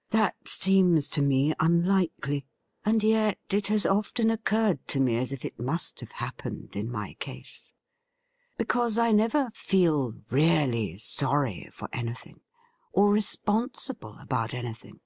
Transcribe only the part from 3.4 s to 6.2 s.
it has often occurred to me as if it must have